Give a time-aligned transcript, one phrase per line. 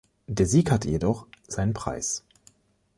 [0.25, 2.23] Der Sieg hatte jedoch seinen Preis.